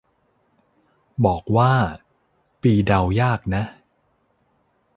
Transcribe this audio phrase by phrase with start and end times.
[1.25, 1.73] บอกว่า
[2.61, 3.63] ปีเดายากนะ